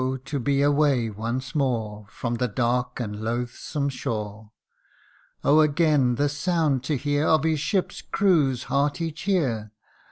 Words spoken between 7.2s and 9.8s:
Of his ship's crew's hearty cheer